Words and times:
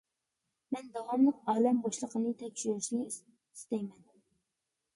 مەن 0.75 0.87
داۋاملىق 0.95 1.43
ئالەم 1.53 1.83
بوشلۇقىنى 1.85 2.33
تەكشۈرۈشنى 2.41 3.05
ئىستەيمەن. 3.13 4.05